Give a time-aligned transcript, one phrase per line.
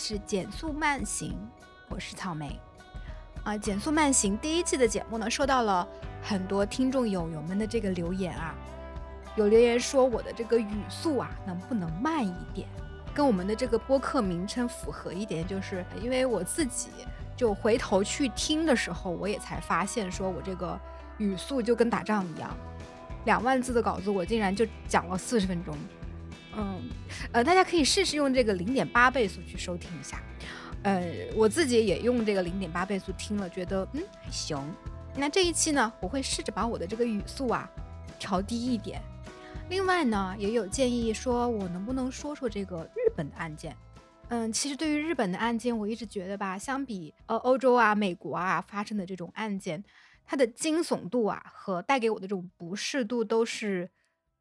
[0.00, 1.36] 是减速慢行，
[1.90, 2.58] 我是草莓。
[3.44, 5.86] 啊，减速慢行第一季的节目呢，收到了
[6.22, 8.54] 很多听众友友们的这个留言啊，
[9.36, 12.66] 有留言说我的这个语速啊，能不能慢一点，
[13.12, 16.88] 跟我们的这个播客名称符合一点，就是因为我自己
[17.36, 20.80] 就回头去听的时候，我也才发现，说我这个
[21.18, 22.56] 语速就跟打仗一样，
[23.26, 25.76] 两万字的稿子我竟然就讲了四十分钟。
[26.56, 26.90] 嗯，
[27.32, 30.20] 呃，大家可以试试用这个零点八倍速去收听一下。
[30.82, 34.58] 呃，我自己也用这个零点八倍速听了，觉得嗯还行。
[35.14, 37.70] 那这一期呢，我会试着把我的这个语速啊
[38.18, 39.00] 调低一点。
[39.68, 43.76] 另外呢，也有建议说我能不能说说这个日本的案件。
[44.28, 49.84] 嗯，其实对于日本的案件，我一直觉得吧，相比呃欧洲啊、美国啊发生的这种案件，
[50.24, 53.90] 它的惊悚度啊和带给我的这种不适度都是。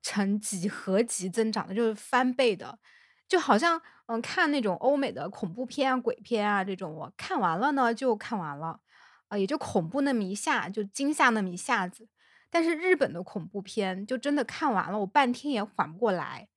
[0.01, 2.79] 成几何级增长的，就是翻倍的，
[3.27, 8.79] 就好像嗯看那种欧美的恐怖片啊、鬼片啊这种，我看完了呢就看完了，
[9.27, 12.07] 啊也就恐怖那么一下，就惊吓那么一下子。
[12.49, 16.47] 但是日本的恐怖片就真的看完了，我半天也缓不过来，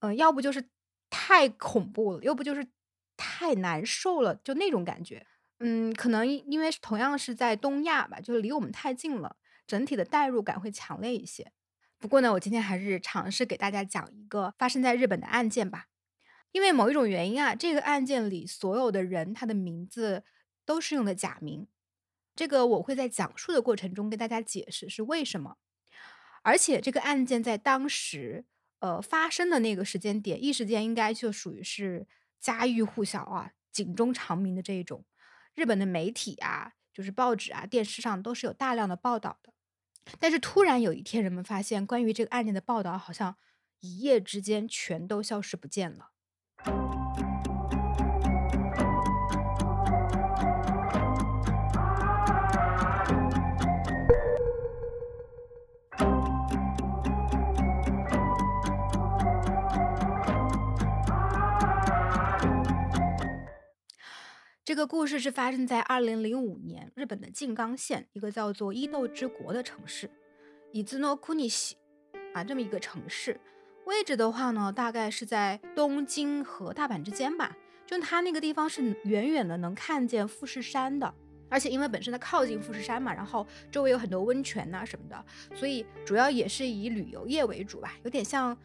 [0.00, 0.68] 嗯，要不就是
[1.10, 2.68] 太恐怖了，要不就是
[3.16, 5.26] 太难受了，就那种感觉。
[5.58, 11.50] 嗯，可能因为同样是在东亚吧，就是离我们太近了，整体的代入感会强烈一些。
[12.04, 15.86] 不过呢，我今天还是尝试给大家讲一个发生在日本的案件吧。
[16.52, 20.22] 因为某一种原因啊，这个案件里所有的人他的名字
[20.66, 21.66] 都是用的假名。
[22.36, 25.56] 这个我会在讲述的过程中跟大家解释是为什么。
[26.42, 28.44] 而且这个案件在当时
[28.80, 32.06] 呃发生的那个时间点，一时间应该就属于是
[32.38, 35.06] 家喻户晓啊、警钟长鸣的这一种。
[35.54, 39.53] 日本的媒体啊，就是报纸啊、电视上都是有大量的报道的。
[40.18, 43.36] 但是突然有一天，人们发现关于这个案件的报道好像
[43.80, 46.10] 一夜之间全都消失不见了。
[64.74, 70.10] 这个故事是发生在二零零五年，日本的静冈县一个叫做伊豆之国的城市，
[70.72, 71.76] 伊兹诺库尼西
[72.32, 73.40] 啊，这么一个城市。
[73.84, 77.56] 位置的话呢，大概是在东京和大阪之间吧。
[77.86, 81.14] 就它那个地方是远远的能看见富士山的，
[81.48, 85.24] 而且因为本身它靠近富士山嘛，然后周围有很多温泉呐什么的，
[85.54, 88.58] 所以主要也是以旅游业为主吧，有点像，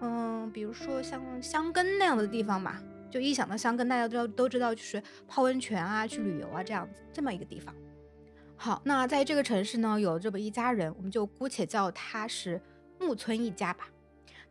[0.00, 2.78] 嗯，比如说像香根那样的地方吧。
[3.16, 7.74] 就一想到香根，大家都都知道，就是泡温泉啊、去旅游啊这样子这么一个地方。
[8.58, 12.60] 好，那在这个城市呢，有这么一家人，我们就姑且叫他是
[13.00, 13.88] 木村一家吧。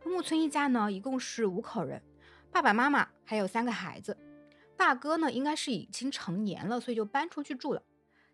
[0.04, 2.02] 木村一家呢，一共是五口人，
[2.50, 4.18] 爸爸妈妈还有三个孩子。
[4.76, 7.84] 大哥呢，应该是已经成年了，所以就搬出去住了。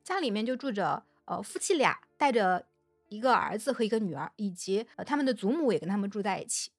[0.02, 2.66] 家里面就住着呃夫妻俩，带着
[3.09, 6.72] 一个儿子和一个女儿，以及呃他们的祖母也跟他们住在一起。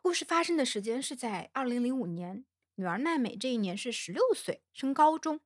[0.00, 2.42] 故事发生的时间是在二零零五年。
[2.80, 5.38] 女儿奈美这一年是十六岁，升高中，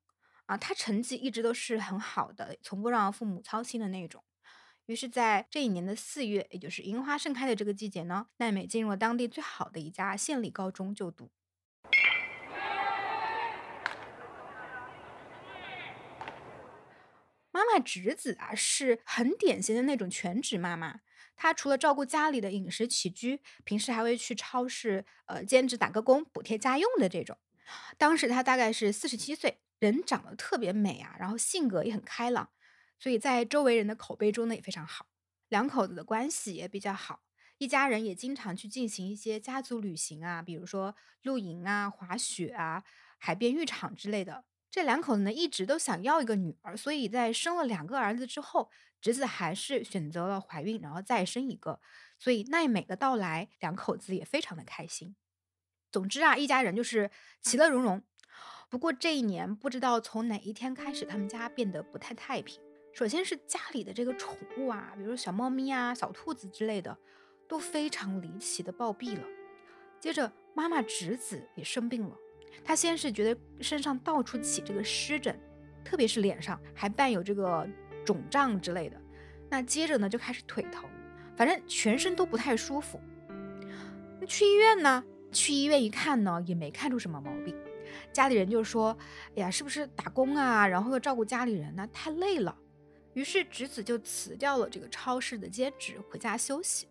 [0.46, 4.22] 啊，她成绩一直都是很好的，从不让父母操心的那种。
[4.86, 11.32] 于是，在这一年的四月，也就是樱花盛开的这个季节呢，奈美进入了当地最好的一家县立高中就读。
[17.50, 21.00] 妈妈直子啊，是很典型的那种全职妈妈。
[21.36, 27.36] 他除了照顾家里的饮食起居，平时还会去超市，呃，兼职打个工补贴家用的这种。
[27.96, 32.50] 当时他大概是四十七岁，人长得特别美啊，然后性格也很开朗，
[32.98, 35.06] 所以在周围人的口碑中呢也非常好。
[35.48, 37.22] 两口子的关系也比较好，
[37.58, 42.84] 一家人也经常去进行一些家族旅行啊，比如说露营啊、滑雪啊、
[43.18, 44.44] 海边浴场之类的。
[44.74, 48.72] 这两口子呢一直都想要一个女儿，所以在生了两个儿子之后。
[49.00, 51.78] 侄子还是选择了怀孕，然后再生一个，
[52.18, 55.14] 所以奈美的到来，两口子也非常的开心。
[55.92, 57.10] 总之啊，一家人就是
[57.42, 58.02] 其乐融融。
[58.70, 62.58] 不过这一年，不知道从哪一天开始，他们家变得不太太平。
[62.94, 66.98] 首先是家里的这个宠物啊，比如小猫咪啊、小兔子之类的，
[67.46, 69.28] 都非常离奇的暴毙了。
[70.00, 72.16] 接着，妈妈侄子也生病了。
[72.62, 75.34] 他先是觉得身上到处起这个湿疹，
[75.82, 77.66] 特别是脸上还伴有这个。
[78.04, 79.00] 肿胀之类的，
[79.48, 80.84] 那接着呢就开始腿疼，
[81.38, 83.00] 反正全身都不太舒服。
[84.20, 85.02] 那去医院呢？
[85.32, 87.56] 去医院一看呢，也没看出什么毛病。
[88.12, 88.94] 家里人就说
[89.36, 90.68] ：“哎呀，是不是打工啊？
[90.68, 92.54] 然后又照顾家里人呢，太累了。”
[93.14, 96.86] 于是侄子就辞掉了这个超市的兼职，回家休息。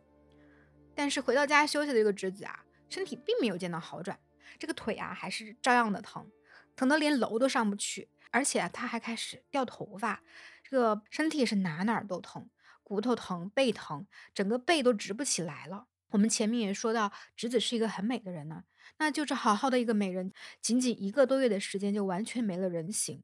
[0.96, 4.18] 但是回到家休息的这个侄子啊，身体并没有见到好转，
[4.60, 6.30] 这个腿啊还是照样的疼，
[6.76, 10.22] 疼得连楼都上不去，而且啊他还开始掉头发，
[10.64, 12.50] 这个身体是哪哪都疼，
[12.84, 15.88] 骨头疼，背疼，整个背都直不起来了。
[16.10, 18.64] 我们前面也说到，直子是一个很美的人呢，
[18.98, 23.24] 那就是好好的一个美人，仅仅一个多月的时间就完全没了人形。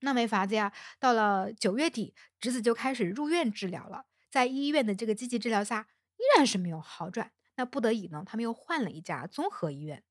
[0.00, 4.06] 那没法子呀，到了九月底，直子就开始入院治疗了。
[4.30, 7.32] 在医院的这个积极治疗下，依然是没有好转。
[7.56, 10.02] 那不得已呢，他们又换了一家综合医院。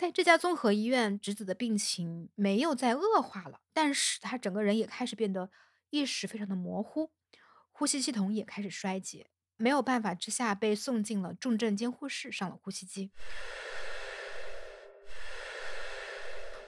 [0.00, 5.50] 在这家综合医院，侄子的病情没有再恶化了，但是他整个人也开始变得
[5.90, 7.10] 意识非常的模糊，
[7.70, 13.10] 呼吸系统也开始衰竭，没有办法之下被送进了重症监护室，上了呼吸机。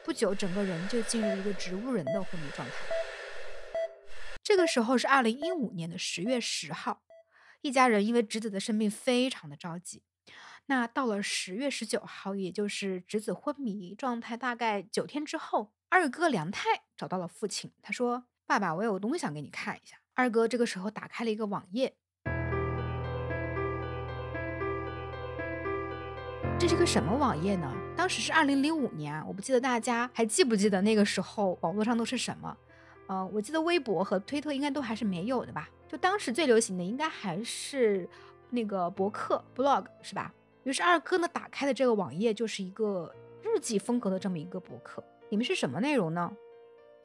[0.04, 2.74] 不久，整个人就进入一个植物人的昏迷状态。
[4.42, 7.02] 这个时候是二零一五年的十月十号，
[7.62, 10.02] 一家人因为侄子的生病非常的着急。
[10.66, 21.94] 那到了十月十九号，也就是侄子昏迷状态大概九天之后，二哥梁太找到了父亲，他说：“爸爸，我有东西想给你看一下。”二哥这个时候打开了一个网页。
[26.58, 27.74] 这是个什么网页呢？
[27.96, 32.56] 当时是二零零五年，我不记得大家还记不记得那个时候网络上都是什么？
[33.08, 35.68] 呃，我记得微博和推特应该都还是没有的吧？
[35.88, 38.08] 就当时最流行的应该还是
[38.50, 40.32] 那个博客 blog 是吧？
[40.64, 46.36] 于是二哥呢打开的这个网页就是一个日记风格的这么一个博客，里面是什么内容呢？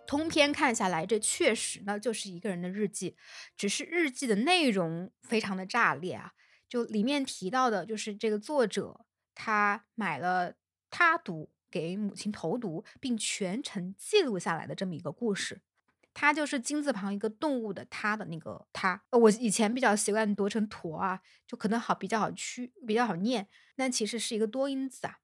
[0.06, 3.16] 通篇看下来，这确实呢就是一个人的日记，
[3.58, 6.34] 只是日记的内容非常的炸裂啊！
[6.70, 9.02] 就里面提到的就是这个作者。
[9.40, 10.56] 他买了
[10.90, 15.62] 他读给母亲投毒，并全程记录下来的这么一个故事。
[16.20, 19.00] 他就是金字旁一个动物的他的那个他。
[19.12, 25.20] 我以前比较习惯读成驼啊，就可能好比较好区比较好念，但其实是一个多音字啊。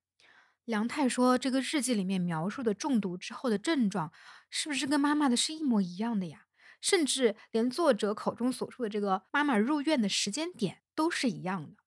[0.65, 4.11] 梁太说，这个日记里面描述的中毒之后的症状，
[4.51, 6.45] 是不是跟妈妈的是一模一样的呀？
[6.79, 11.77] 甚至连作者口中所说的这个妈妈入院的时间点都是一样的。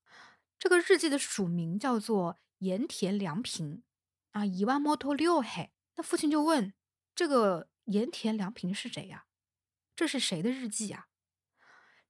[0.59, 3.85] 这个日记的署名叫做盐田良平
[4.33, 5.71] 啊，一万摩托六嘿。
[5.95, 6.75] 那父亲就问
[7.15, 9.27] ：“这个盐田良平是谁呀？
[9.97, 11.09] 这是谁的日记呀？”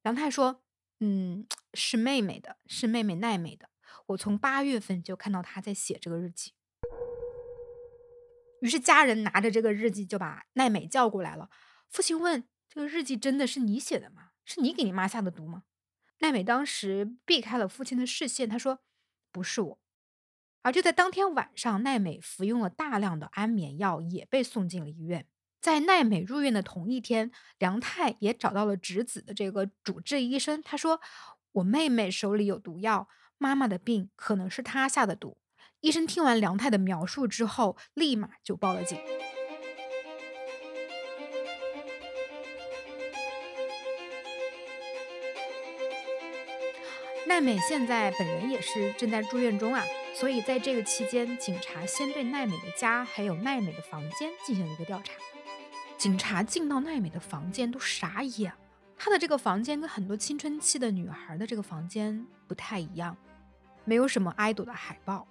[0.02, 0.62] 梁太说
[1.00, 3.70] ：“嗯，是妹妹的，是妹妹奈美的。
[4.06, 6.52] 我从八月份就看到她在写这个日记。”
[8.62, 11.50] 于是家人拿着这个日记就把奈美叫过来了。
[11.88, 14.30] 父亲问：“这个日记真的是你写的吗？
[14.44, 15.64] 是你给你妈下的毒吗？”
[16.20, 18.80] 奈美当时避开了父亲的视线，她说
[19.30, 19.80] ：“不是我。”
[20.62, 25.28] 而就在当天晚上，奈美服用了大量的安眠药，也被送进了医院。
[25.66, 31.00] 在奈美入院的同一天，梁太也找到了侄子的这个主治医生，他说
[31.50, 35.38] ：“我妹妹手里有毒药，妈妈的病可能是她下的毒。”
[35.82, 38.96] 医生听完梁太的描述之后，立马就报了警。
[47.26, 49.82] 奈美现在本人也是正在住院中啊，
[50.14, 55.12] 所以在这个期间，警察先对奈美的家还有奈美的房间进行了一个调查。
[56.06, 58.58] 警察进到奈美的房间都傻眼了，
[58.96, 63.16] 她的这个房间跟很多青春期的女孩的这个房间不太一样，
[63.84, 65.26] 没有什么爱豆的海报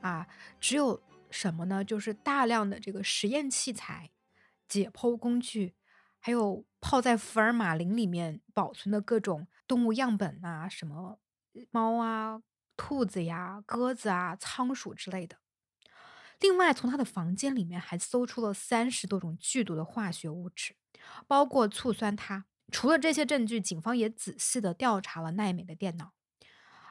[0.00, 0.26] 啊，
[0.58, 1.84] 只有什么呢？
[1.84, 4.10] 就是大量的这个实验器材、
[4.66, 5.74] 解剖工具，
[6.18, 11.18] 还有泡在福尔马林里面保存的各种动物样本啊，什么。
[11.70, 12.40] 猫啊，
[12.74, 15.36] 兔子呀，鸽子啊，仓鼠之类的。
[16.40, 20.74] 另外，从他的房间里面还搜出了三十多种剧毒的化学物质，
[21.26, 22.44] 包括醋酸铊。
[22.70, 26.12] 除了这些证据，警方也仔细的调查了奈美的电脑，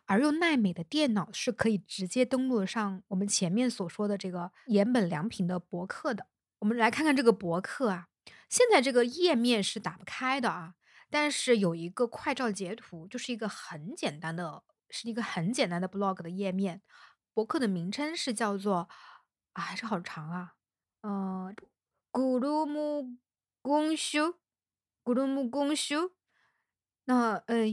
[0.05, 6.27] 而用奈美的电脑是可以直接登录上我们前面所说的这个岩本良平的博客的。
[6.59, 8.07] 我们来看看这个博客啊，
[8.49, 10.75] 现在这个页面是打不开的啊。
[11.11, 16.81] 但是有一个快照截图，就是一个很简单的，是一个很简单的 blog 的页面。
[17.33, 18.89] 博客的名称是叫做
[19.55, 20.55] 啊，这好长啊，
[21.01, 21.55] 嗯，
[22.11, 23.17] 咕噜木
[23.61, 24.37] 公修，
[25.01, 26.11] 咕噜木公修。
[27.05, 27.63] 那呃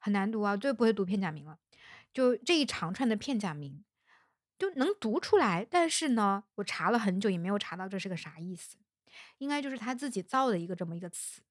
[0.00, 1.58] 很难读啊，最不会读片假名了。
[2.14, 3.84] 就这一长串的片假名，
[4.58, 5.66] 就能读出来。
[5.70, 8.78] 但是呢，我查了很久也没有查到这是个啥意思，
[9.36, 11.42] 应该就是他自己造的一个这么一个词。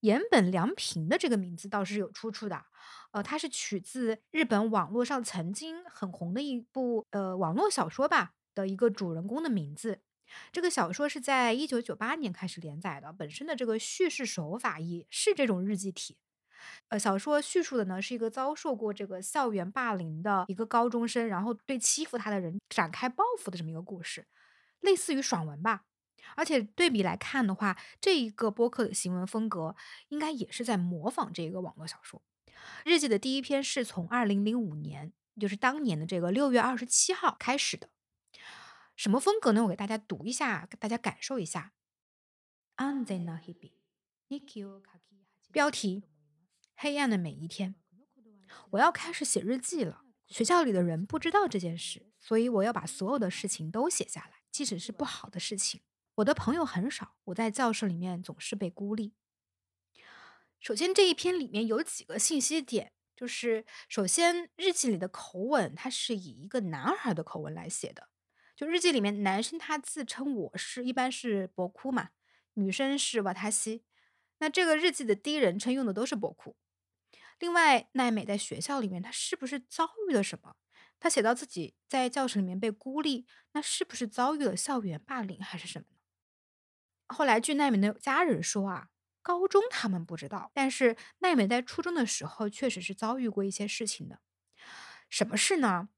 [0.00, 2.66] 岩本良平的这个名字倒是有出处的，
[3.10, 10.00] 呃，它是取自日本网络上曾经很红的一部呃网络小说吧的一个主人公的名字。
[10.50, 16.16] 这个小说是在一九九八年开始连载的，本身的这个叙事手法也是这种日记体。
[16.88, 24.26] 呃，小说叙述的呢是一个遭受过这个校园霸凌的一个高中生，然后对欺负他的人展开报复的这么一个故事，
[24.80, 25.84] 类似于爽文吧。
[26.34, 29.76] 而且对比来看的话，这一个播客的行文风格
[30.08, 32.20] 应该也是在模仿这个网络小说。
[32.84, 37.88] 日记的第一篇是从二零零五年，就是当年的这个六月二十七号开始的。
[38.96, 39.62] 什么风格呢？
[39.64, 41.74] 我给大家读一下，给大家感受一下。
[45.52, 46.02] 标题：
[46.74, 47.74] 黑暗的每一天。
[48.70, 50.02] 我要开始写日记了。
[50.26, 55.82] 学校里的人不知道这件事，所以我要把所有的事情都写下来，即使是不好的事情。
[56.16, 59.14] 我的朋友很少，我在教室里面总是被孤立。
[60.58, 68.08] 首先，这一篇里面有几个信息点，就是首先日记里的口吻，它是以一个男孩的口吻来写的。
[68.56, 72.08] 就日记里面，男生他自称我是一般是博库嘛，
[72.54, 73.84] 女生是瓦塔西。
[74.38, 76.56] 那这个日记的第一人称用的都是博库。
[77.38, 80.56] 另外，奈美在学校里面，她是不是遭遇了什么？
[80.98, 87.14] 她写到自己在教室里面被孤立，那是不是遭遇了校园霸凌还是什么呢？
[87.14, 88.88] 后来据奈美的家人说啊，
[89.20, 94.20] 高中他们不知道，但是奈美在初中的时候确实是遭遇过一些事情的。
[95.10, 95.90] 什么事呢？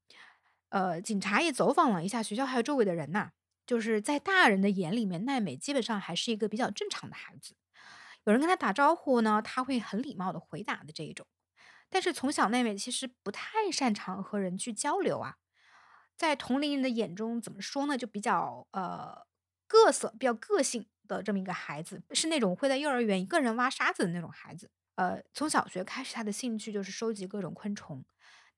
[0.69, 3.31] 呃，警察也走访了一下学校，还有周围的人呐。
[3.65, 7.53] 就是在大人的眼里面，奈美基本上还是一个比较正常的孩子。
[8.23, 11.27] 有人跟他打招呼呢，他会很礼貌的回答的这一种。
[11.87, 15.35] 但是从小奈美其实不太擅长和人去交流啊，
[16.17, 17.95] 在同龄人的眼中怎么说呢？
[17.95, 19.23] 就比较呃
[19.67, 24.71] 各色，比较个性的这么一个孩子，是那种会在幼儿园一个人挖沙子的那种孩子。
[24.95, 28.03] 呃，从小学开始，他的兴趣就是收集各种昆虫。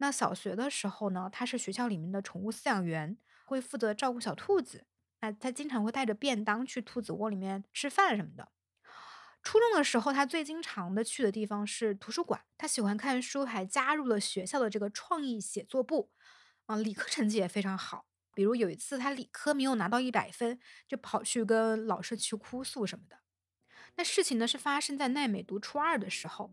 [0.01, 3.15] 那小学的时候呢，他是学校里面的宠物饲养员，
[3.45, 4.87] 会负责照顾小兔子。
[5.19, 8.51] 那他经常会带着便当去兔子窝里面吃饭什么的。
[9.43, 12.41] 初中的时候，他最经常的去的地方是图书馆。
[12.57, 16.09] 他喜欢看书，还加入了学校的这个创意写作部。
[16.65, 18.07] 啊，理科成绩也非常好。
[18.33, 23.19] 比如有一次他理科没有拿到一百分，就跑去跟老师去哭诉什么的。
[23.97, 26.51] 那事情呢是发生在奈美读初二的时候。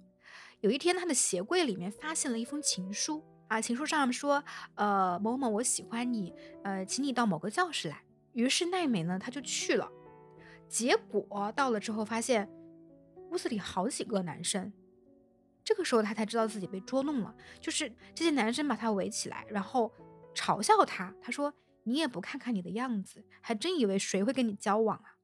[0.60, 3.24] 有一天，他的鞋柜里面发现了一封情书。
[3.48, 8.04] 啊，情书上面说，呃，某某，我喜欢你，呃，请你到某个教室来。
[8.34, 9.90] 于是奈美呢，她就去了。
[10.68, 12.48] 结果到了之后，发现
[13.30, 14.72] 屋子里好几个男生。
[15.64, 17.34] 这个时候，她才知道自己被捉弄了。
[17.58, 19.92] 就是这些男生把她围起来，然后
[20.34, 21.14] 嘲笑她。
[21.22, 25.16] 他说：“你也不看看你的样子，还真以为谁会跟你交往啊？”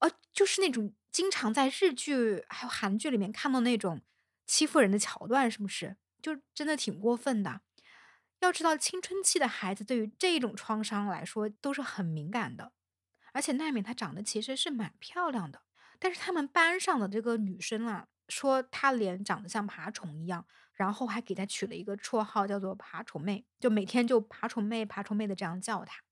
[0.00, 4.02] 呃，就是那种经常在日剧还有韩剧里面看到那种
[4.46, 5.96] 欺负人的桥段，是不是？
[6.22, 7.60] 就真的挺过分的。
[8.38, 12.72] 要知道，青春期的孩子对于这种创伤来说都是很敏感的。
[13.32, 15.62] 而且奈美她长得其实是蛮漂亮的，
[15.98, 26.02] 但是他们班上的这个女生啊，说她脸长得像爬虫一样，然后还给她取了一个绰号叫做“爬虫妹”，就每天就“爬虫妹”“爬虫妹”的这样叫她。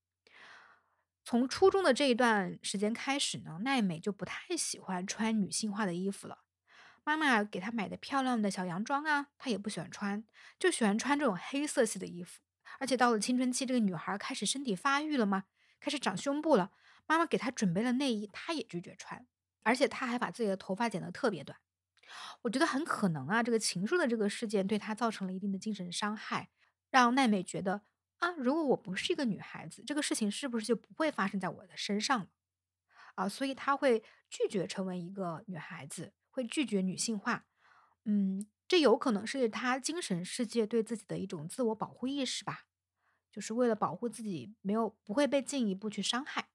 [1.23, 6.39] 从初中的这一段时间开始呢，奈美就不太喜欢穿女性化的衣服了。
[7.05, 10.25] 妈妈给她买的漂亮的小洋装啊，她也不喜欢穿，
[10.59, 12.41] 就喜欢穿这种黑色系的衣服。
[12.79, 15.45] 而且到了青春期，这个女孩开始身体发育了吗？
[15.81, 16.71] 开始长胸部了。
[17.07, 19.27] 妈妈给她准备了内衣，她也拒绝穿。
[19.63, 21.59] 而且她还把自己的头发剪得特别短。
[22.43, 26.51] 我觉得很可能啊，这个情书的这个事件对她造成了一定的精神伤害，
[26.91, 27.83] 让奈美觉得
[28.19, 32.29] 啊，如果我不是一个女孩子，这个事情是不是就不会发生在我的身上了？
[33.17, 36.13] 啊，所以她会拒绝成为一个女孩子。
[36.31, 37.47] 会拒绝女性化，
[38.05, 42.67] 嗯，这有可能是他精神世界对自己的一种自我保护意识吧，
[43.31, 46.49] 就是为了保护自己没有不会被进一步去伤害。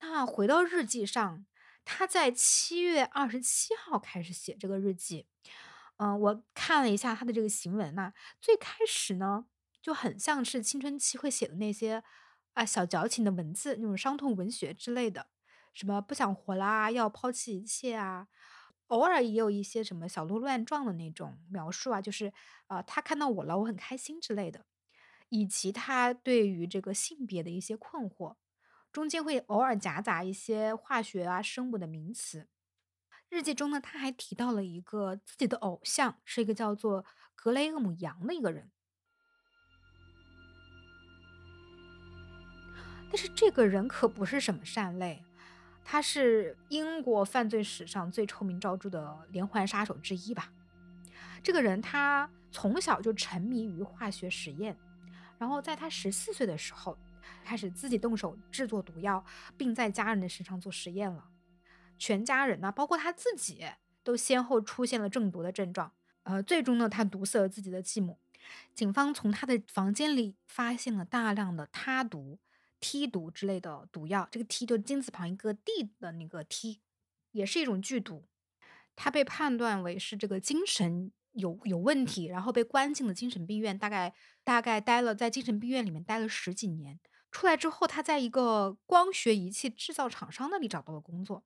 [0.00, 1.46] 那回到日记上，
[1.84, 5.26] 他在七月二十七号开始写这个日记，
[5.98, 9.46] 嗯，我看了一下他的这个行文呐，最开始呢
[9.80, 12.02] 就很像是青春期会写的那些
[12.54, 15.28] 啊小矫情的文字，那种伤痛文学之类的。
[15.72, 18.28] 什么不想活啦，要抛弃一切啊！
[18.88, 22.30] 偶尔也有一些什么小鹿乱撞的那种描述啊，就是
[22.66, 24.66] 呃，他看到我了，我很开心之类的，
[25.30, 28.36] 以及他对于这个性别的一些困惑，
[28.92, 32.48] 中间会偶尔夹杂一些化学啊、生物的名词。
[33.30, 37.02] 日记中呢，他还提到了一个自己的偶像，是一个叫做
[37.34, 38.70] 格雷厄姆·杨的一个人，
[43.08, 45.24] 但是这个人可不是什么善类。
[45.84, 50.52] 他是英国犯罪史上最臭名昭著的连环杀手之一吧？
[51.42, 54.76] 这个人他从小就沉迷于化学实验，
[55.38, 56.96] 然后在他十四岁的时候
[57.44, 59.24] 开始自己动手制作毒药，
[59.56, 61.28] 并在家人的身上做实验了。
[61.98, 63.66] 全家人呢，包括他自己，
[64.02, 65.92] 都先后出现了中毒的症状。
[66.22, 68.18] 呃，最终呢，他毒死了自己的继母。
[68.74, 72.38] 警方从他的房间里发现了大量的他毒、
[72.82, 74.28] 梯毒之类的毒药。
[74.30, 76.82] 这个梯就金字旁一个 D 的那个梯，
[77.30, 78.26] 也是一种剧毒。
[78.96, 84.12] 他被判断为是这个精神有有问题，然后被关进了精神病院，大概
[84.44, 86.98] 大概待了在精神病院里面待了十几年。
[87.30, 91.44] 出来之后，他在一个光学仪器制造厂商那里找到了工作。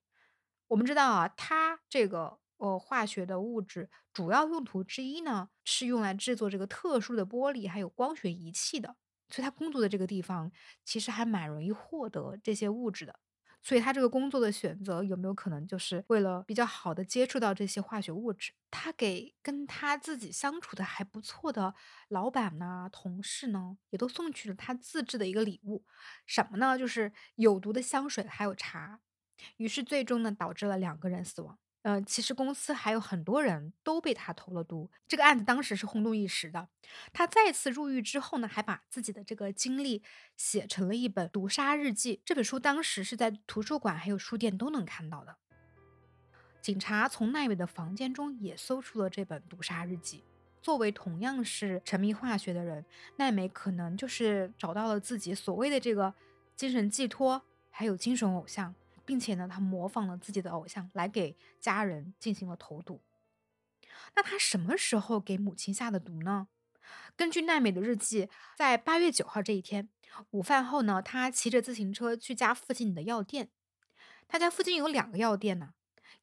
[0.66, 8.96] 我们知道啊，他这个呃化学的物质主要用途之一呢，是用来制作这个特殊的玻璃还有光学仪器的。
[9.28, 10.50] 所以他工作的这个地方
[10.84, 13.18] 其实还蛮容易获得这些物质的。
[13.62, 18.52] 所以他这个工作的选择有没有可能就是为了比较好的接触到这些化学物质？
[18.70, 21.74] 他给跟他自己相处的还不错的
[22.08, 25.84] 老板呢、同事呢，也都送去了他自制的一个礼物，
[26.26, 26.78] 什么呢？
[26.78, 29.00] 就是有毒的香水还有茶。
[29.56, 31.58] 于是最终呢，导致了两个人死亡。
[31.86, 36.66] 呃，其实公司还有很多人都被他投了毒，这个案子当时是轰动一时的。
[37.12, 40.02] 他再次入狱之后呢，还把自己的这个经历
[40.36, 42.20] 写成了一本毒杀日记。
[42.24, 45.36] 这本书当时是在图书馆还有书店都能看到的。
[46.60, 50.24] 警察从奈美的房间中也搜出了这本毒杀日记。
[50.60, 56.12] 作为同样是沉迷化学的人，奈美可能就是找到了自己所谓的这个
[56.56, 57.40] 精神寄托，
[57.70, 58.74] 还有精神偶像。
[59.06, 63.00] 并且呢，他模仿了自己的偶像来给家人进行了投毒。
[64.14, 66.48] 那他什么时候给母亲下的毒呢？
[67.16, 69.88] 根据奈美的日记，在八月九号这一天
[70.30, 73.50] 午饭后呢，他骑着自行车去家附近的药店。
[74.28, 75.74] 他家附近有两个药店呢，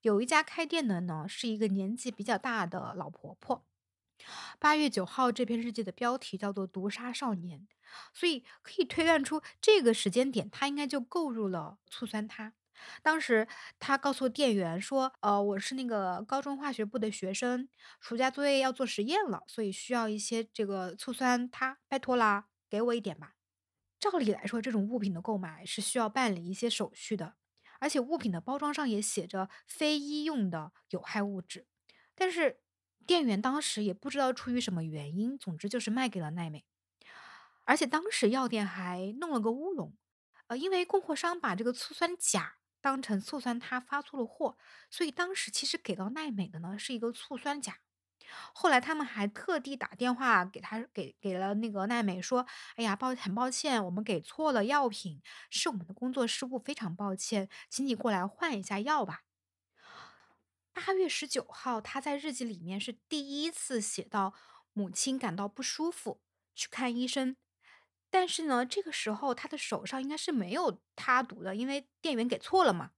[0.02, 3.66] 有一家开店的呢是一个年纪比较大的老婆婆。
[4.60, 7.68] 八月九号这篇日记的标题叫做“毒杀少年”，
[8.14, 12.54] 所以可以推断出这个时间点他应该就购入了醋酸铊。
[13.02, 13.48] 当时
[13.80, 17.68] 他告诉店员说：“呃，我是那个高中化学部的学生，
[18.00, 23.36] 暑假作业要做实验了，所以需要一些这个醋酸他，拜托啦，给我一点吧。”
[24.00, 27.36] 照理来说，这种物品的购买是需要办理一些手续的，
[27.80, 31.66] 而且物品的包装上也写着非医用的有害物质。
[32.14, 32.60] 但是
[33.08, 36.66] 店员当时也不知道出于什么原因，总之就是卖给了奈美，
[37.64, 39.96] 而且当时药店还弄了个乌龙，
[40.48, 42.58] 呃，因为供货商把这个醋酸钾。
[42.84, 44.58] 当成醋酸他发错了货，
[44.92, 47.78] 所以当时其实给到奈美的呢是一个醋酸钾。
[48.54, 59.22] 后来他们还特地打电话给他，给给了那个奈美说：“哎呀，抱很抱歉，我们给错了药品，是我们的工作失误，非常抱歉，请你过来换一下药吧。”
[60.74, 64.34] 八月十九号，他在日记里面是第一次写到
[64.74, 66.20] 母亲感到不舒服，
[66.54, 67.38] 去看医生。
[68.14, 72.92] 但是呢，这个时候他的手上应该是没有他毒的，因为店员给错了嘛。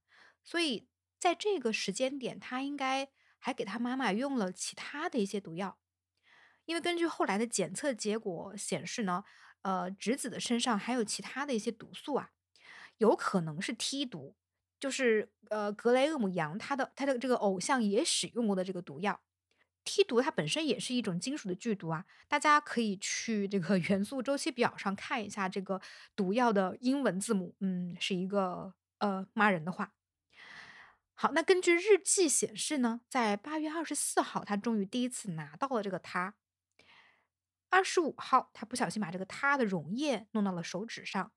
[0.44, 0.86] 所以
[1.18, 5.78] 在这个时间点，他应该还给他妈妈用了其他的一些毒药。
[6.66, 9.24] 因为根据后来的检测结果显示呢，
[9.62, 12.32] 呃，侄子的身上还有其他的一些毒素啊，
[12.98, 14.36] 有可能是梯毒，
[14.78, 19.22] 就是呃格雷厄姆杨他的他的这个偶像也使用过的这个毒药。
[19.86, 25.80] 梯毒它本身也是一种金属的剧毒啊，大家可以去这个 元素周期表上看一下这个
[26.14, 29.94] 毒药的英文字母，嗯，是一个呃骂人的话。
[31.14, 36.34] 好，那根据日记显示呢，在八月二十四号，他终于第一次拿到了这个他。
[37.70, 41.32] 二十五号，他不小心把这个他的溶液弄到了手指上。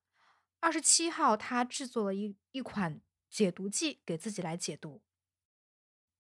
[0.60, 5.02] 二十七号，他制作了一一款解毒剂给自己来解毒。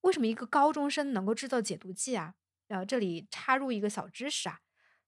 [0.01, 2.35] 为什么一个高中生能够制造解毒剂啊？
[2.69, 4.59] 呃，这里插入一个小知识啊，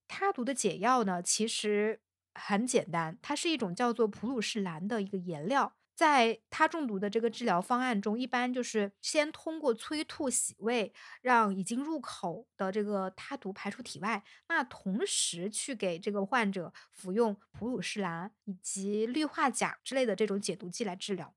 [0.08, 2.02] 他毒的解药呢，其实
[2.34, 21.36] 很简单，它是一种叫做普鲁士蓝的一个颜料，在他中毒的这个治疗方案中，一般就是先通过催吐洗胃，让已经入口的这个他毒排出体外，那同时去给这个患者服用普鲁士蓝以及氯化钾之类的这种解毒剂来治疗。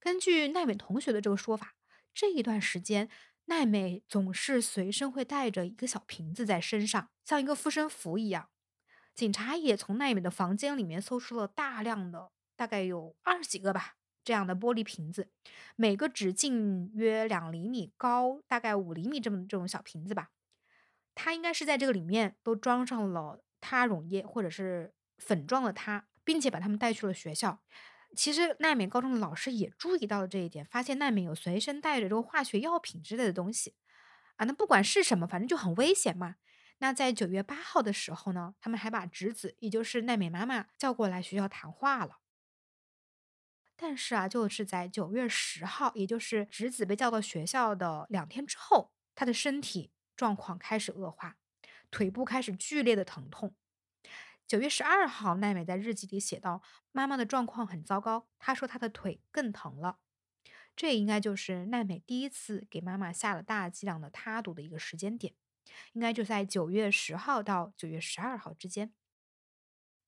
[0.00, 1.74] 根据奈美同学的这个说法。
[2.14, 3.08] 这一段时间，
[3.46, 8.48] 奈美总是随身会带着一个小瓶子在身上，像一个护身符一样。
[9.14, 15.30] 警察也从奈美的房间里面搜出了大量的，大概有二十几个吧，这样的玻璃瓶子，
[15.76, 20.30] 每个直径约两厘米，高大概五厘米这么这种小瓶子吧。
[21.14, 27.62] 他应该是在这个里面都装上了他溶液，或者是粉状的他，并且把他们带去了学校。
[28.14, 33.74] 其实奈美高中的老师也注意到了这一点，发现奈美有随身带着这个化学药品之类的东西，
[34.36, 36.36] 啊，那不管是什么，反正就很危险嘛。
[36.78, 42.18] 那在九月八号的时候呢，他们还把侄子，也就是奈美妈妈叫过来学校谈话了。
[43.76, 51.36] 但是啊，就是在九月十号，也就是侄子被叫到学校的两天之后，他的身体状况开始恶化，
[51.90, 53.54] 腿部开始剧烈的疼痛。
[54.52, 56.60] 九月十二号，奈美在日记里写道
[56.92, 59.96] ：“妈妈的状况很糟糕，她说她的腿更疼了。”
[60.76, 65.32] 这应该就是奈美第一次给妈妈下了大剂量的他毒的一个时间点，
[65.94, 68.92] 应该就在九月十号到九月十二号之间。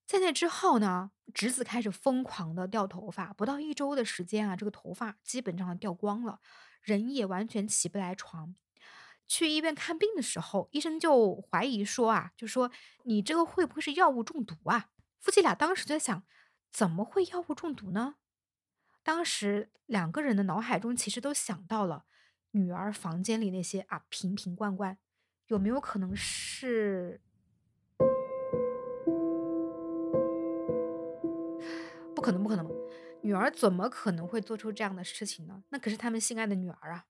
[0.07, 6.41] 在那之后呢，侄子开始疯狂的掉头发，不到一周的时间啊，这个头发基本上掉光了，
[6.83, 8.55] 人也完全起不来床。
[9.27, 12.71] 去医院看病的时候，医生就怀疑说啊，就说
[13.05, 14.91] 你这个会不会是药物中毒啊？
[15.21, 16.23] 夫妻俩当时就在想，
[16.71, 18.17] 怎么会药物中毒呢？
[19.03, 22.05] 当时两个人的脑海中其实都想到了
[22.53, 24.99] 女儿房间里那些啊瓶瓶罐罐，
[25.47, 27.21] 有没有可能是？
[32.15, 32.71] 不可能，不可能，
[33.23, 35.65] 女儿怎么可能会做出这样的事情呢？
[35.71, 37.07] 那可是他们心爱的女儿啊。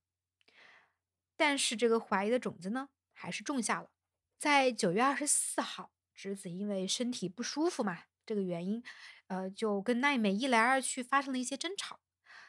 [1.37, 3.91] 但是这个怀疑的种子呢，还是种下了。
[4.39, 8.83] 在九月二十四号，侄子因为身体不舒服嘛，这个原因，
[9.27, 12.01] 呃，就跟奈美一来二去发生了一些争吵。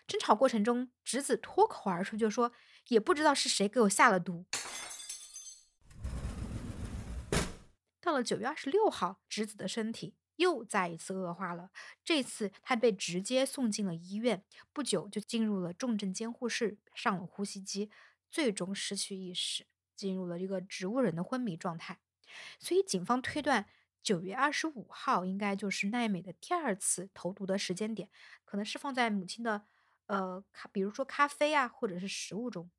[0.08, 2.52] 争吵过程中，侄子脱口而出就说
[2.90, 4.46] ：“也不知道是谁给我下了毒。”
[8.00, 11.72] 到了九月二十六号，侄子的身体又再一次恶化了。
[12.04, 17.90] 这次他被直接送进了医院，不久就进入了重症监护室，上了呼吸机。
[18.30, 22.00] 最终失去意识，进入了一个植物人的昏迷状态。
[22.60, 23.66] 所以，警方推断
[24.04, 28.10] 九月二十五号应该就是奈美的第二次投毒的时间点，
[28.44, 29.66] 可能是放在母亲的
[30.08, 32.70] 呃咖，比如说咖啡啊，或者是食物中。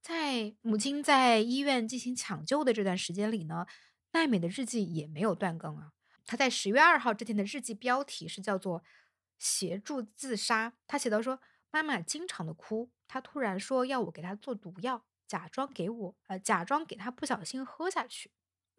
[0.00, 3.66] 在母亲在医院进行抢救的这段时间里呢，
[4.12, 5.92] 奈美的日记也没有断更啊。
[6.26, 8.84] 她在十月二号这天的日记标题是叫做
[9.38, 10.74] “协助自杀”。
[10.86, 11.40] 她写到说。
[11.70, 18.30] 妈妈经常的哭，他突然说要我给他做毒药，假装给我，呃，假装给他不小心喝下去。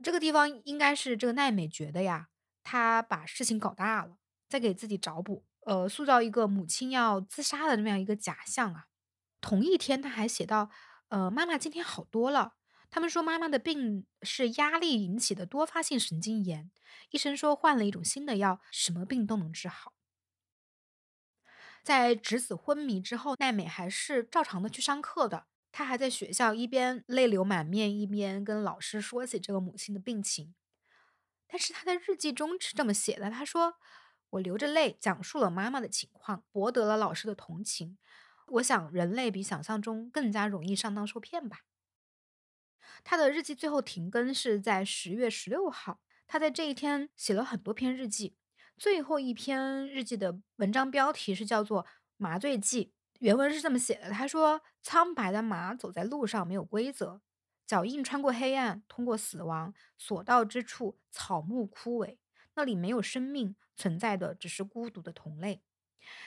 [0.01, 2.29] 这个地方应该是这个奈美觉得呀，
[2.63, 8.85] 她把事情搞大了，在给自己找补，呃，塑造一个母亲要自杀的这么样一个假象啊。
[9.41, 10.69] 同一天，他还写到，
[11.09, 12.53] 呃，妈妈今天好多了。
[12.91, 16.71] 他们说妈妈的病是压力引起的多发性神经炎，
[17.11, 19.93] 医生说换了一种新的药，什么病都能治好。
[21.89, 25.47] 在侄子昏迷之后，奈美还是照常的去上课的。
[25.71, 30.53] 她还在学校一边泪流满面，一边跟老师说起这个母亲的病情。
[31.47, 33.73] 但是她在日记中是这么写的：“她说，
[34.29, 37.97] 我流着泪讲述了妈妈的情况，博得了老师的同情。
[38.45, 41.61] 我想，人类比想象中更加容易上当受骗吧。”
[43.03, 46.01] 她的日记最后停更是在十月十六号。
[46.27, 48.35] 她在这一天写了很多篇日记。
[48.79, 51.83] 最后一篇日记的文章标题是叫做
[52.15, 52.85] 《麻醉剂》，
[53.19, 57.19] 原文是这么写的：他说，苍白的马走在路上没有规则，
[57.67, 62.15] 脚印穿过黑暗，通过死亡，所到之处草木枯萎，
[62.55, 65.61] 那里没有生命存在的，只是孤独的同类。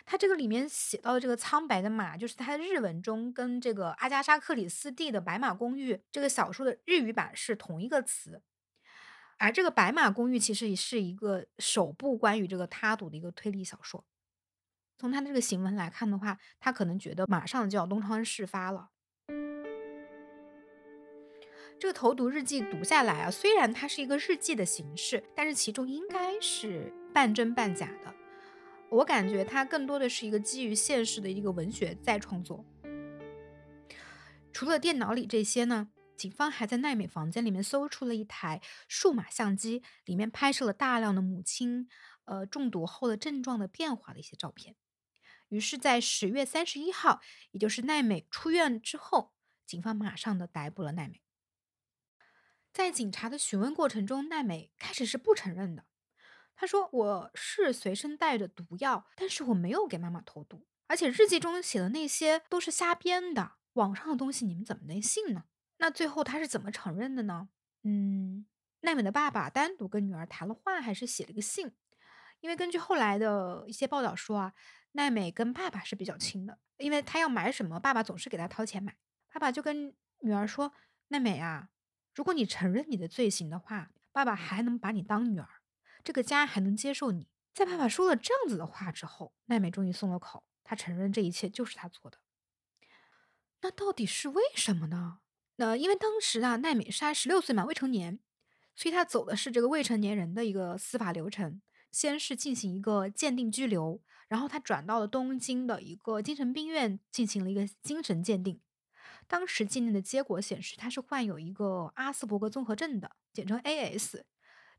[0.05, 8.43] 他这个里面写到的这个苍白的马，就是他的日文中跟这个阿加莎克里斯蒂的《白马公寓》这个小说的日语版是同一个词。
[9.39, 14.05] 而这个《白马公寓》其实也是一个首部关于这个他毒的一个推理小说。
[14.97, 18.91] 从他的这个行文来看的话，他可能觉得马上就要东窗事发了。
[21.81, 28.15] 这个投毒日记读下来啊，虽然它是一个日记的形式，但是其中应该是半真半假的。
[28.89, 32.65] 我感觉它更多的是一个基于现实的一个文学再创作。
[34.53, 35.89] 除了电脑里这些呢？
[36.23, 41.89] 警方还在奈美房间里面搜出了一台数码相机，里面拍摄了大量的母亲
[42.27, 44.77] 呃中毒后的症状的变化的一些照片。
[45.49, 49.35] 于是，在十月三十一号，也就是奈美出院之后，
[49.67, 51.25] 警方马上的逮捕了奈美。
[52.73, 55.87] 在警察的询问过程中，奈美开始是不承认的。
[56.55, 65.47] 他说：“我是随身带着毒药，但是我没有给妈妈投毒，而且日记中写的那些都是瞎编的，网上的东西你们怎么能信呢？”
[65.83, 67.49] 那最后他是怎么承认的呢？
[67.83, 68.47] 嗯，
[68.83, 71.73] 奈美的爸爸单独跟女儿谈了话，还是写了个信？
[72.39, 74.55] 因为根据后来的一些报道说啊，
[74.93, 78.97] 奈美跟爸爸是比较亲的，因为他要买什么，爸爸总是给他掏钱买。
[79.33, 80.73] 爸爸就跟女儿说
[81.09, 81.71] ：“奈美啊，
[82.15, 85.49] 如果你承认你的罪行的话，爸爸还能把你当女儿，
[86.05, 92.19] 这个家还能接受你。”在爸爸说了这样子的话之后，奈美终于松了口，她承认这一切就是她做的。
[93.63, 95.22] 那到底是为什么呢？
[95.63, 98.19] 呃因为当时啊，奈美莎十六岁嘛，未成年，
[98.75, 101.63] 所以他走的是这个未成年人的一个司法流程。
[101.93, 108.59] 先是进行一个鉴定拘留，然后他转到了东京的一个精神病院进行了一个精神鉴定。
[109.29, 114.23] 当时鉴定的结果显示，他是患有一个阿斯伯格综合症的，简称 AS，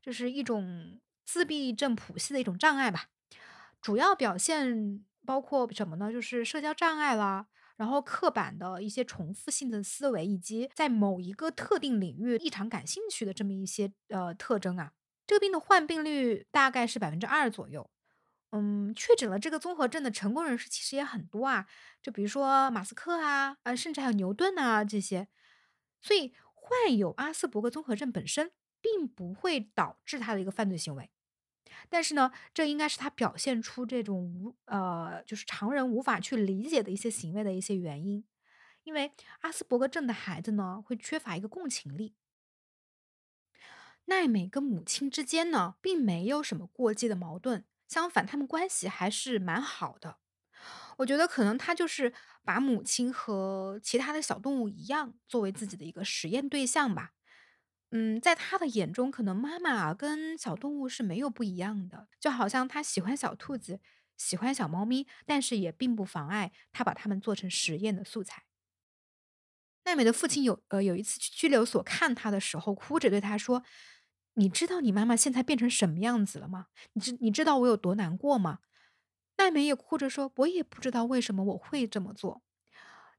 [0.02, 3.06] 这是一种自闭症谱系的一种障碍吧。
[3.80, 6.10] 主要表现包括什么呢？
[6.10, 14.92] 就是社交障碍啦，然后刻板的一些重复性的思维，以及在某一个特定领域异常感兴趣的这么一些呃特征啊。
[15.26, 17.90] 这个病的患病率大概是百分之二左右。
[18.50, 21.66] 嗯，确诊了这个综合症的成功人士其实也很多啊，
[22.00, 25.26] 就比如说马斯克啊，呃，甚至还有牛顿啊这些。
[26.00, 31.10] 所以患有阿斯伯格综合症本身并不会导致他的一个犯罪行为，
[31.88, 38.24] 但是呢，这应该是他表现出这种无呃，就是常人无法去理解的一些行为的一些原因。
[38.84, 42.14] 因为阿斯伯格症的孩子呢，会缺乏一个共情力。
[44.06, 47.64] 奈美跟母亲之间呢，并没有什么过激的矛盾。
[47.88, 50.18] 相反，他们关系还是蛮好的。
[50.98, 52.12] 我觉得可能他就是
[52.44, 57.12] 把母亲和其他的小动物一样，作为自己的一个实验对象吧。
[57.96, 63.78] 嗯，在他的眼中，可能妈妈跟小动物是没有不一样的，就好像他喜欢小兔子，
[64.16, 68.42] 喜欢小猫咪，但是也并不妨碍他把它们做成实验的素材。
[69.84, 73.64] 奈美的父亲有呃有一次去拘留所看他的时候，哭着对他说。
[74.36, 76.66] 你知道你妈妈现在变成什么样子了吗？
[76.94, 78.58] 你知你知道我有多难过吗？
[79.36, 82.42] 奈美也哭着说：“我也不知道为什么我会这么做。”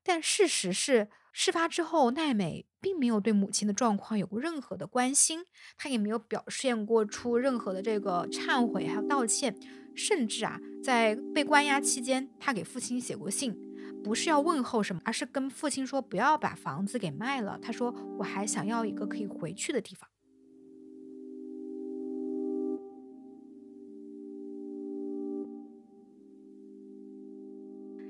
[0.04, 5.44] 但事实是，事发之后，奈美并没有对母亲的状况有过任何的关心，
[5.76, 9.58] 他也没有表现过出任何的这个忏悔还有道歉，
[9.96, 13.58] 甚至啊，在被关押期间，他给父亲写过信，
[14.04, 17.58] 不是要问候什么，而是跟父亲说不要把房子给卖了。
[17.60, 20.08] 他说：“我还想要一个可以回去的地方。”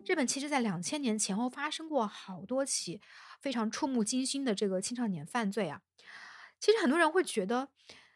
[0.05, 3.01] 日本其实，在两千年前后发生过好多起
[3.41, 5.81] 非常触目惊心的这个青少年犯罪啊。
[6.59, 7.69] 其实很多人会觉得，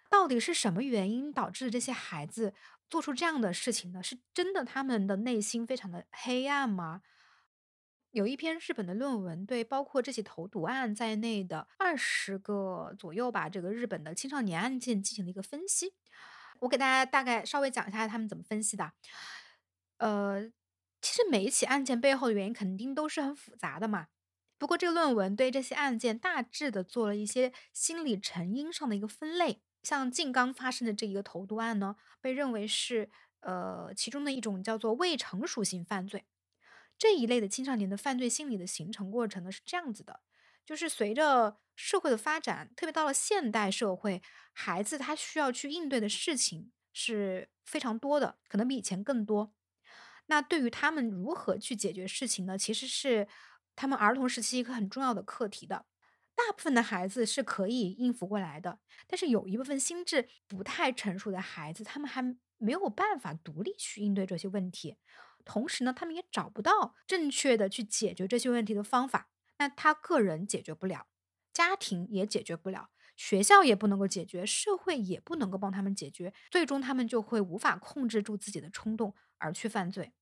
[0.10, 2.54] 到底是什么原因导致这些孩子
[2.89, 4.04] 做出这样的事情呢？
[4.04, 7.02] 是真的他们的内心非常的黑暗吗？
[8.12, 15.93] 有一篇日本的论文，对包括这起投毒案在内的二十个左右吧，这个日本的青少年案件进行了一个分析。
[16.60, 18.91] 我给大家大概稍微讲一下他们怎么分析的，
[19.97, 20.52] 呃。
[21.02, 24.08] 其实每一起案件背后的原因肯定都是很复杂的嘛。
[24.58, 29.62] 不过这个论文对这些案件大致的做了一些心理成因上的一个分类。
[29.82, 33.10] 像静冈发生的这一个投毒案呢，被认为是
[33.40, 36.26] 呃其中的一种叫做未成熟性犯罪。
[36.98, 40.20] 这一类的青少年的犯罪心理的形成过程呢是这样子的，
[40.66, 49.54] 就是随着社会的发展，特别到了现代社会，孩子他需要去应对的事情是非常多的，可能比以前更多。
[50.30, 52.56] 那对于他们如何去解决事情呢？
[52.58, 53.28] 其实是
[53.76, 55.86] 他们儿童时期一个很重要的课题的。
[56.36, 62.22] 大部分的孩子是可以应付过来的，但是有一部分心智不太成熟的孩子，他们还
[62.58, 64.98] 没有办法独立去应对这些问题。
[65.44, 69.30] 同时呢，他们也找不到正确的去解决这些问题的方法。
[69.58, 71.08] 那他个人解决不了，
[71.52, 80.13] 家庭也解决不了，学校也不能够解决，社会也不能够帮他们解决，最终他们就会无法控制住自己的冲动而去犯罪。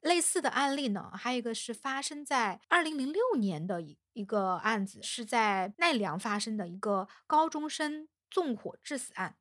[0.00, 9.36] 类似的案例呢，还有一个是发生在二零零六年的一一个案子，是在奈良发生的一个高中生纵火致死案。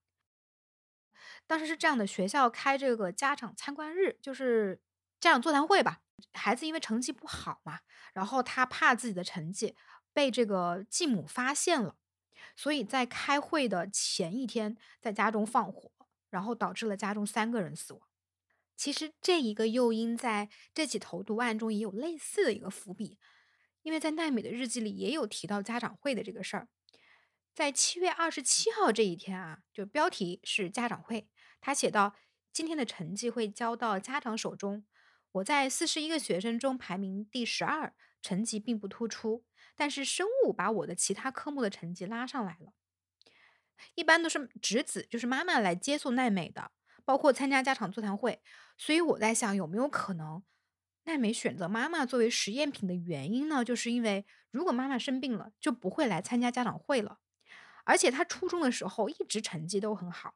[1.46, 4.82] 当时是这样的，学校开这个家长参观日，就是
[5.20, 6.02] 家长座谈会吧。
[6.34, 7.82] 孩子因为成绩不好嘛，
[8.14, 9.76] 然后他怕自己的成绩
[10.12, 11.96] 被这个继母发现了，
[12.56, 15.92] 所以在开会的前一天在家中放火，
[16.32, 18.02] 然后导致了家中三个人死亡。
[18.78, 23.18] 其实这一个诱因在这起投毒案中也有类似的一个伏笔，
[23.82, 26.68] 因为在奈美的日记里也有提到家长会的这个事儿。
[27.56, 31.28] 在七月二十七号这一天啊，就标题是家长会，
[31.60, 32.16] 他写到
[32.54, 34.86] 今天的成绩会交到家长手中。
[35.32, 39.44] 我在四十一个学生中排名第十二，成绩并不突出，
[39.76, 42.74] 但是生物把我的其他科目的成绩拉上来了。
[43.96, 46.72] 一般都是侄子，就是妈妈来接送奈美的。
[47.08, 48.42] 包括参加家长座谈会，
[48.78, 50.44] 所以我在想，有没有可能
[51.06, 53.64] 奈美选择妈妈作为实验品的原因呢？
[53.64, 57.20] 就是因为如果妈妈生病了，就不会来参加家长会了。
[57.86, 60.36] 而且他初中的时候一直成绩都很好，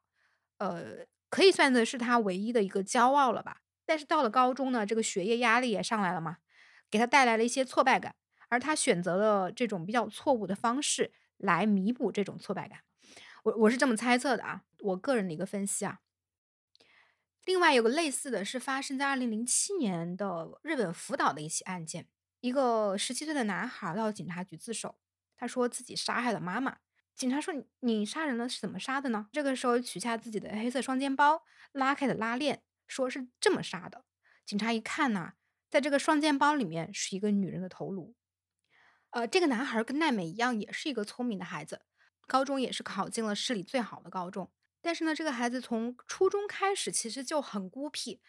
[0.56, 3.58] 呃，可以算的是他唯一的一个骄傲了吧。
[3.84, 6.38] 但是到了高中呢，这个学业压力也上来了嘛，
[6.90, 8.14] 给他带来了一些挫败感，
[8.48, 12.78] 而他选择了这种比较错误的方式来弥补这种挫败感。
[13.42, 15.98] 我我是这么猜测的啊，我个人的一个分析啊。
[17.44, 22.06] 另外有个类似的是发生在二零零七年的日本福岛的一起案件，
[22.40, 24.96] 一个十七岁的男孩到警察局自首，
[25.36, 26.78] 他说自己杀害了妈妈。
[27.14, 34.04] 警察说：“你杀人了是怎么杀的呢？”这个时候取下自己的黑色双肩包，拉开了拉链，说是这么杀的。
[34.46, 35.34] 警察一看呢，
[35.68, 38.14] 在这个双肩包里面是一个女人的头颅。
[39.10, 41.82] 呃，这个男孩跟奈美一样，也是一个聪明的孩子，
[42.26, 44.50] 高中也是考进了市里最好的高中。
[44.82, 48.20] 但是呢，这个孩子从初中开始其实就很孤僻，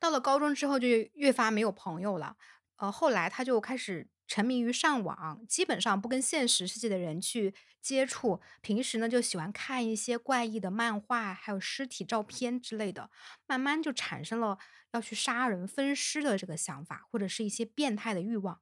[0.00, 2.36] 到了高中之后就越发没有朋友了。
[2.76, 4.08] 呃，后来他就开始。
[4.30, 8.42] 沉迷于上网，基本上不跟现实世界的人去接触。
[8.60, 13.08] 平时呢，就喜欢看一些怪异的漫画，还有尸体照片之类的。
[13.46, 14.58] 慢慢就产生了
[14.92, 18.60] 要去杀人分尸的这个想法，或者是一些变态的欲望。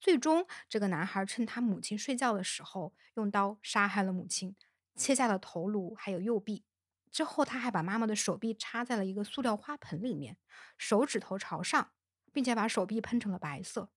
[0.00, 4.54] 最终，这个男孩趁他母亲睡觉的时候，用刀杀害了母亲，
[4.94, 6.62] 切下了头颅还有右臂。
[7.10, 10.36] 之后，他还把妈妈的手臂插在了一个塑料花盆里面，
[10.76, 11.92] 手指头朝上，
[12.32, 13.90] 并且把手臂喷成了白色。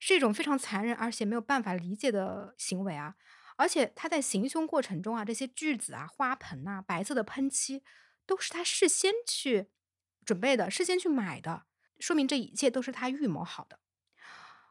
[0.00, 3.14] 是一种非常残忍而且没有办法理解的行为啊！
[3.56, 7.82] 而且他在行凶过程中啊，这些锯子啊、花盆啊、白色的喷漆，
[8.26, 9.70] 都是他事先去
[10.24, 11.64] 准备的，事先去买的，
[11.98, 13.78] 说明这一切都是他预谋好的。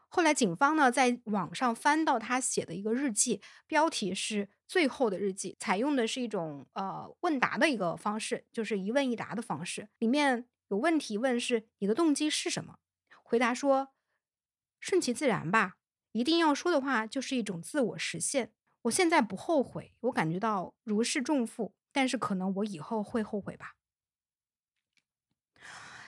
[0.07, 9.87] 后来警方呢，在网上翻到他写的一个日记，标题是《最后的日记》，采用的是一种呃问答的一个方式，就是一问一答的方式。
[9.99, 12.79] 里面有问题问是：你的动机是什么？
[13.21, 13.89] 回答说。
[14.79, 15.75] 顺其自然吧，
[16.13, 18.51] 一定要说的话就是一种自我实现。
[18.81, 23.75] 我现在不后悔，我感觉到如释重负，但是可能我以后会后悔吧。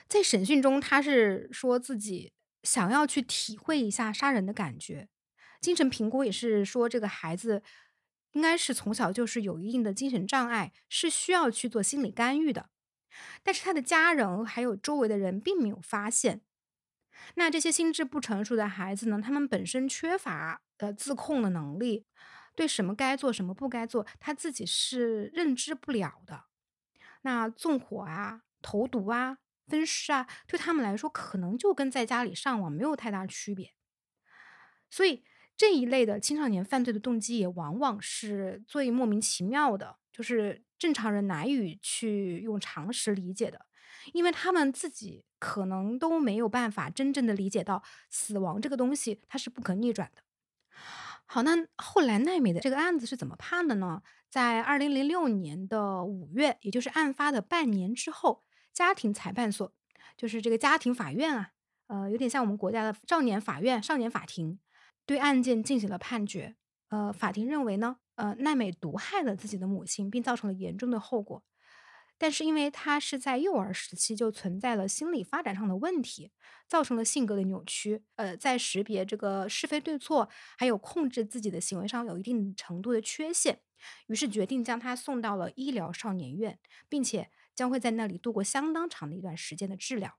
[0.08, 2.32] 在审讯中，他是说自己
[2.64, 5.08] 想要去体会一下杀人的感觉。
[5.60, 7.62] 精神评估也是说这个孩子
[8.36, 12.68] 应该是从小就是有一定的精神障碍，是需要去做心理干预的。
[13.42, 16.42] 但是他的家人还有周围的人并没有发现。
[17.36, 19.22] 那这些心智不成熟的孩子呢？
[19.22, 22.04] 他们本身缺乏呃自控的能力，
[22.54, 26.44] 对什么该做什么不该做，他自己是认知不了的。
[27.22, 33.72] 那纵火啊、投毒啊、分尸啊，对他们来说可能就跟在家里上网没有太大区别。
[34.90, 35.24] 所以
[35.56, 43.66] 这一类的青少年犯罪的动机也往往是最莫名其妙的，就是正常人难以去用常识理解的。
[44.12, 50.22] 因为他们自己可能都没有办法真正的理解到死亡这个东西它是不可逆转的。
[51.24, 54.02] 好，那后来奈美的这个案子是怎么判的呢？
[54.30, 59.72] 在二零零六年的五月，也就是案发的半年之后，家庭裁判所，
[60.16, 61.50] 就是这个家庭法院啊，
[61.88, 64.60] 呃，有点像我们国家的少年法院、少年法庭，
[65.06, 66.56] 对案件进行了判决。
[66.88, 71.42] 呃，法庭认为呢，呃，奈美毒害了自己的母亲，并造成了严重的后果。
[72.18, 76.32] 但是，因为他是在幼儿时期就存在了心理发展上的问题，
[76.66, 83.60] 造成了性格的扭曲，呃，在识别这个是非对错，还有控制自己的行为上有一定程度的缺陷，
[84.06, 90.16] 于是决定将他送到了医疗少年院，并且将会在那里度过相当长的一段时间的治疗。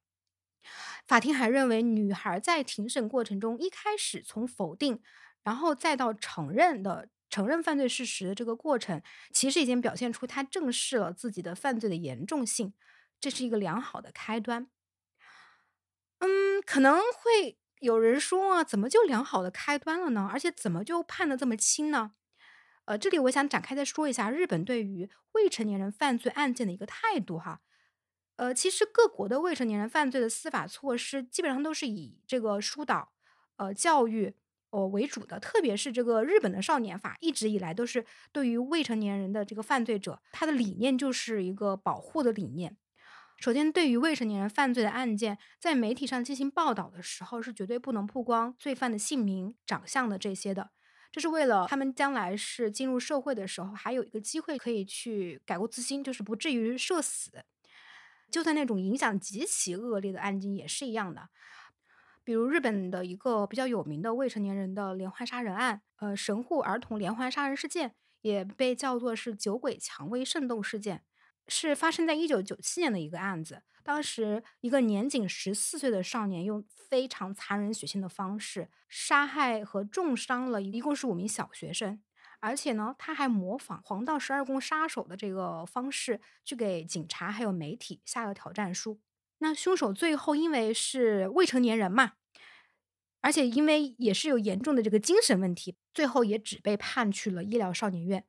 [1.05, 5.01] 法庭还认为，女孩在庭审过程中一开始从否定，
[5.43, 7.09] 然后再到承认的。
[7.29, 9.01] 承认犯罪事实的这个过程，
[9.33, 12.73] 其实已经表现出她正视了自己的犯罪的严重性，
[13.19, 14.69] 这是一个良好的开端。
[16.19, 20.29] 嗯，可能会有人说啊，怎么就良好的开端了呢？
[20.31, 22.13] 而且怎么就判的这么轻呢？
[22.85, 27.59] 呃，这里我想展开再说一下日本对于未成年人犯罪案件的一个态度哈。
[28.37, 33.11] 呃，其实各国的未成年人犯罪的司法措施基本上都是以这个疏导、
[33.57, 34.33] 呃教育。
[34.69, 42.75] 哦为主的，特别是这个日本的少年法，一直以来都是对于未成年人的这个犯罪者，他的理念就是一个保护的理念。
[43.39, 50.71] 首先，对于未成年人犯罪的案件，在媒体上进行报道的时候，是绝对不能曝光罪犯的姓名、长相的这些的。
[51.13, 57.45] 这是为了他们将来是进入社会的时候，还有一个机会可以去改过自新，就是不至于社死。
[58.29, 61.29] 就算那种影响极其恶劣的案件也是一样的。
[62.23, 71.03] 比如日本的一个比较有名的未成年人的连环杀人案，呃，神户儿童连环杀人事件，也被叫做是酒鬼蔷薇圣斗事件，
[71.47, 73.63] 是发生在一九九七年的一个案子。
[73.81, 82.01] 当时一个年仅十四岁的少年，用非常残忍血腥的方式杀害和重伤了一共是五名小学生，
[82.39, 88.99] 而且呢，他还模仿黄道十二宫杀手的这个方式，去给警察还有媒体下了挑战书。
[89.39, 92.13] 那凶手最后因为是未成年人嘛，
[93.21, 98.25] 而且因为也是有严重的这个精神问题，最后也只被判去了医疗少年院。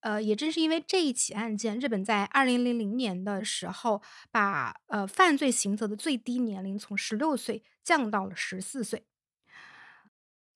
[0.00, 4.00] 呃，也正是因为这一起案件，日本在二零零零年的时候，
[4.30, 9.07] 把呃犯罪刑责的最低年龄从十六岁降到了十四岁。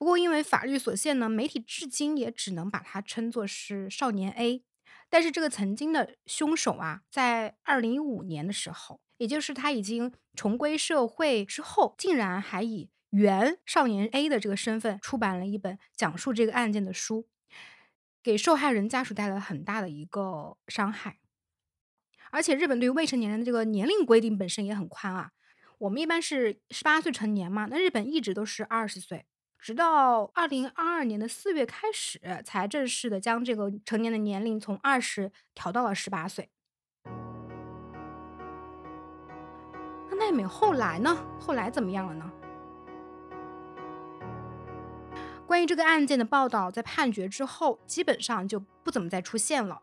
[0.03, 4.65] 不过因为法律所限呢，媒体至今也只能把它称作是少年 A。
[5.09, 17.29] 但是这个曾经的凶手啊，在二零一五年的时候，也就是他已经重归社会之后，竟然还以原少年 A 的这个身份出版了一本讲述这个案件的书。
[18.25, 21.21] 给受害人家属带来很大的一个伤害，
[22.33, 25.31] 而且日本对于未成年人的这个年龄规定本身也很宽啊。
[25.79, 29.27] 我们一般是十八岁成年嘛，那日本一直都是二十岁，
[29.63, 36.51] 直到二零二二年的四月开始，才正式的将这个成年的年龄从二十调到了十八岁。
[40.11, 41.17] 那奈美后来呢？
[41.39, 42.29] 后来怎么样了呢？
[45.47, 49.81] 关于这个案件的报道，在判决之后，基本上就不怎么再出现了。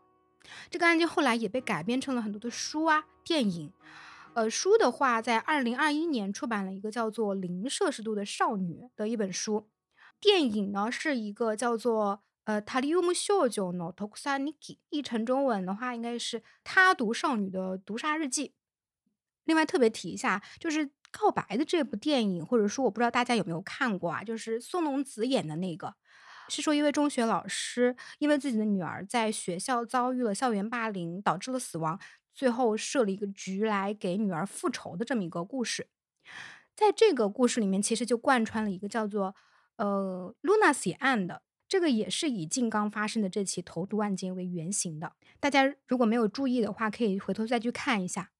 [0.68, 3.72] 这个案件后来也被改编成了很多的书啊、电影。
[4.34, 9.68] 呃，书的话，在二零二一年出版了一个叫做《零摄氏度的少女》的一本书。
[10.20, 18.48] 电影呢，是一个叫做呃《塔利乌姆秀九诺托库萨尼基》，译成中文的话，应该是《他毒少女的毒杀日记》。
[19.44, 20.90] 另外，特别提一下，就是。
[21.12, 24.22] 告白的这部电影，或者说我不知道大家有没有看过啊？
[24.22, 25.96] 就是松隆子演的那个，
[26.48, 31.98] 是说一位中学老师因为自己的女儿在学校遭遇了校园霸凌，导致了死亡，
[32.40, 35.88] 最后设了一个局来给女儿复仇的这么一个故事。
[36.74, 39.36] 在这个故事里面，其实就贯穿了一个叫做
[39.76, 45.12] 呃 Lunacy 案的，这个也是以静冈发生的这起投毒案件为原型的。
[45.38, 48.30] 大家如果没有注意的话，可以回头再去看一下。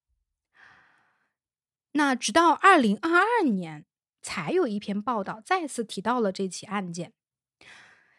[1.93, 3.85] 那直到二零二二年，
[4.23, 7.13] 才有一篇报道再次提到了这起案件。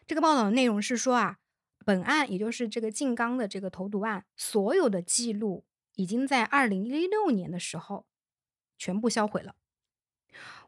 [0.06, 1.38] 这个报道的内容是说啊，
[1.84, 5.64] 本案也就是这个静冈的这个投毒案，所有的记录
[5.94, 8.06] 已经在二零一六年的时候
[8.78, 9.54] 全部销毁了。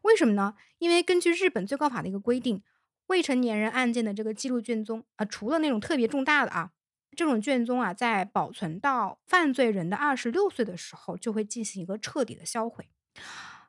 [0.03, 0.55] 为什么呢？
[0.77, 2.63] 因为根据日本最高法的一个规定，
[3.07, 6.71] 未成年人案件的这个记录卷宗啊，除了那种特别重大的啊，
[7.15, 12.87] 这种卷宗啊，在保存到犯罪人的二十六岁的时候，就会进行一个彻底的销毁。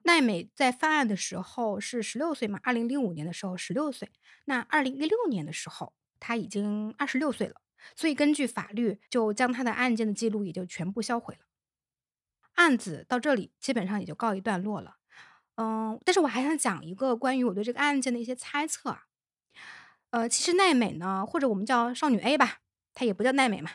[0.03, 2.61] 奈美在犯案的时候是十六岁嘛？
[2.63, 4.11] 二零零五年的时候十六岁，
[4.45, 7.61] 那二零一六年的时候他已经二十六岁了，
[7.95, 11.41] 所以根据法律就将他的案件的记录也就全部销毁了。
[12.55, 14.97] 案子到这里基本上也就告一段落了。
[15.57, 19.07] 嗯，但是我还想讲一个关于我对这个案件的一些猜测啊。
[20.11, 22.61] 呃，其实奈美呢，或者我们叫少女 A 吧，
[22.95, 23.71] 她也不叫奈美嘛。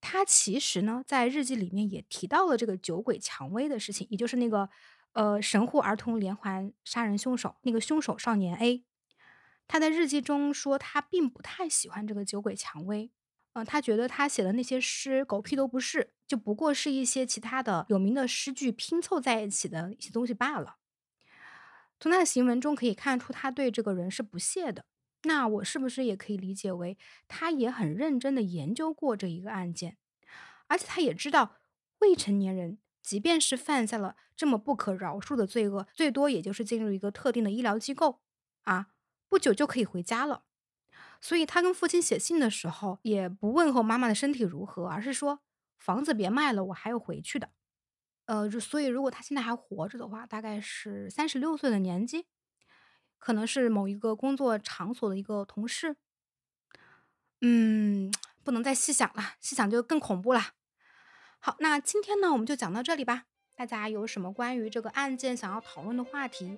[0.00, 4.68] 她其实呢，在日记里面也提到了这个酒鬼蔷薇的事情，也就是那个
[5.12, 8.84] 呃神户儿童连环杀人凶手，那个凶手少年 A。
[9.70, 13.08] 他在日记中说，他并不太喜欢这个酒鬼蔷薇，
[13.52, 20.78] 嗯，他觉得他写的那些诗狗屁都不是，就不过是一些其他的有名的诗句拼凑在一起的一些东西罢了。
[22.00, 24.86] 从他的行文中可以看出，他对这个人是不屑的。
[25.22, 26.98] 那我是不是也可以理解为，
[27.28, 29.96] 他也很认真的研究过这一个案件，
[30.66, 31.58] 而且他也知道，
[32.00, 38.18] 未成年人即便是犯下了这么不可饶恕的罪恶，最多也就是进入一个特定的医疗机构，
[38.62, 38.88] 啊，
[39.30, 40.42] 不久就可以回家了。
[41.22, 45.40] 所以他跟父亲写信的时候，也不问候妈妈的身体如何，而是说
[45.78, 47.48] 房子别卖了，我还要回去的。
[48.26, 52.26] 呃，所以如果他现在还活着的话，大概是三十六岁的年纪。
[53.18, 55.96] 可能是某一个工作场所的一个同事，
[57.42, 58.10] 嗯，
[58.42, 60.40] 不能再细想了，细想就更恐怖了。
[61.38, 63.26] 好，那今天呢，我们就讲到这里吧。
[63.54, 66.56] 大家有什么关于这个案件想要讨论的话题，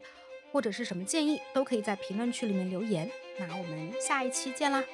[0.52, 3.10] 或者是什么建议，都可以在评论区里面留言。
[3.38, 4.84] 那我们下一期见啦！